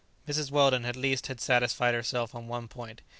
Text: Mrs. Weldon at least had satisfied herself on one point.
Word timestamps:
Mrs. 0.27 0.49
Weldon 0.49 0.83
at 0.83 0.95
least 0.95 1.27
had 1.27 1.39
satisfied 1.39 1.93
herself 1.93 2.33
on 2.33 2.47
one 2.47 2.67
point. 2.67 3.03